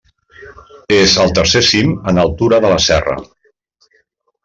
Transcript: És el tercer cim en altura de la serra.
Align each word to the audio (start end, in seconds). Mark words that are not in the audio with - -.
És 0.95 1.13
el 1.25 1.35
tercer 1.41 1.63
cim 1.69 1.93
en 2.13 2.23
altura 2.25 2.63
de 2.67 2.75
la 2.75 2.83
serra. 2.91 3.19